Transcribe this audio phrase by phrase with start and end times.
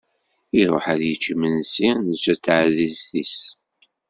[0.59, 3.35] Iruḥ ad yečč imensi netta d teɛzizt-is.